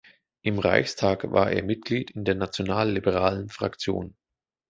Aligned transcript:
Im 0.41 0.57
Reichstag 0.57 1.31
war 1.31 1.51
er 1.51 1.61
Mitglied 1.61 2.09
in 2.09 2.25
der 2.25 2.33
nationalliberalen 2.33 3.49
Fraktion. 3.49 4.15